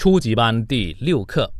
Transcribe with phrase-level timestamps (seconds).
[0.00, 1.52] 初级班第六课。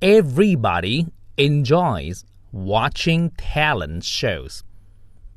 [0.00, 4.62] Everybody enjoys watching talent shows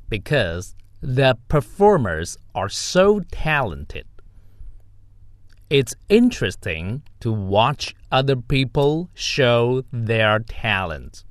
[0.08, 4.04] because the performers are so talented.
[5.70, 11.24] It's interesting to watch other people show their talent.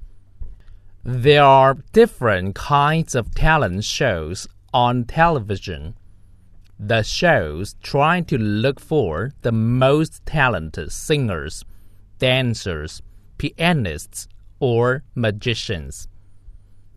[1.04, 5.96] There are different kinds of talent shows on television.
[6.79, 11.65] the shows try to look for the most talented singers,
[12.19, 13.01] dancers,
[13.39, 16.09] pianists, or magicians.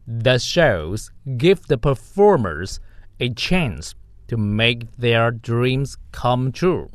[0.07, 2.79] The shows give the performers
[3.19, 3.93] a chance
[4.27, 6.89] to make their dreams come true.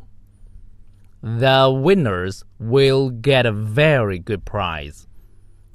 [1.23, 5.07] The winners will get a very good prize.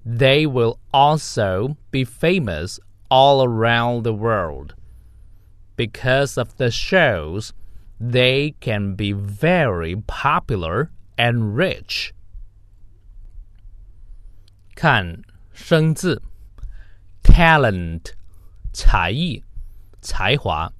[0.05, 4.75] They will also be famous all around the world
[5.76, 7.52] Because of the shows,
[7.98, 12.12] they can be very popular and rich.
[14.74, 15.22] 看
[15.52, 16.22] 生字，
[17.22, 18.12] talent
[18.72, 19.42] 才艺、
[20.00, 20.72] 才华，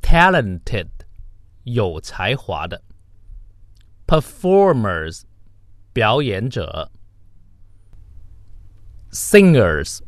[0.00, 0.88] talented
[1.64, 2.82] 有才华的，
[4.06, 5.22] performers
[5.92, 6.90] 表演者，
[9.10, 10.00] singers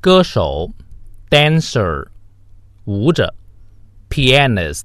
[0.00, 0.72] 歌手，
[1.30, 2.08] dancer
[2.85, 3.33] 舞者
[4.09, 4.83] ，pianist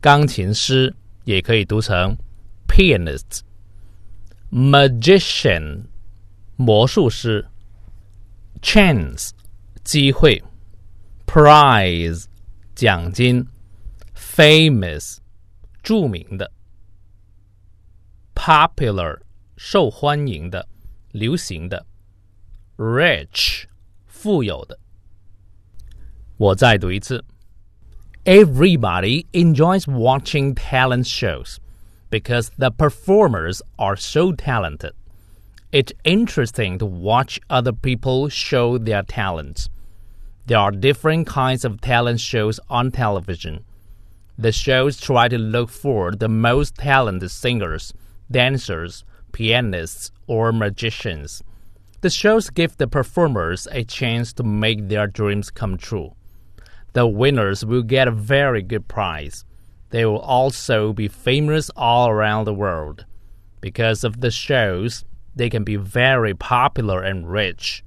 [0.00, 2.16] 钢琴师，也可以读成
[2.66, 3.40] pianist。
[4.50, 5.84] magician
[6.56, 7.46] 魔术师
[8.62, 9.30] ，chance
[9.84, 10.42] 机会
[11.26, 12.24] ，prize
[12.74, 13.46] 奖金
[14.16, 15.18] ，famous
[15.82, 16.50] 著名的
[18.34, 19.20] ，popular
[19.56, 20.66] 受欢迎的、
[21.10, 21.86] 流行的
[22.78, 23.64] ，rich
[24.06, 24.78] 富有的。
[26.37, 27.23] 我再读一次。
[28.25, 31.59] Everybody enjoys watching talent shows
[32.09, 34.91] because the performers are so talented.
[35.71, 39.69] It's interesting to watch other people show their talents.
[40.45, 43.63] There are different kinds of talent shows on television.
[44.37, 47.93] The shows try to look for the most talented singers,
[48.29, 51.43] dancers, pianists, or magicians.
[52.01, 56.13] The shows give the performers a chance to make their dreams come true.
[56.94, 59.44] The winners will get a very good prize.
[59.90, 63.06] They will also be famous all around the world.
[63.60, 65.04] Because of the shows,
[65.34, 67.84] they can be very popular and rich.